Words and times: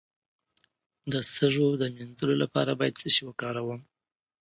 د 1.11 1.13
سږو 1.33 1.67
د 1.81 1.83
مینځلو 1.95 2.35
لپاره 2.43 2.71
باید 2.79 2.99
څه 3.01 3.07
شی 3.13 3.23
وکاروم؟ 3.25 3.81